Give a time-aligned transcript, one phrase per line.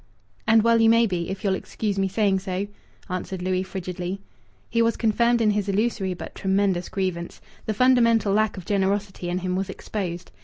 [0.47, 2.65] "And well you may be, if you'll excuse me saying so!"
[3.07, 4.19] answered Louis frigidly.
[4.67, 7.39] He was confirmed in his illusory but tremendous grievance.
[7.67, 10.31] The fundamental lack of generosity in him was exposed.